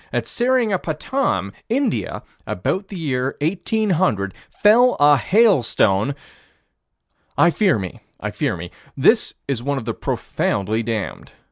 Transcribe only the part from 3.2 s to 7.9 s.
1800, fell a hailstone I fear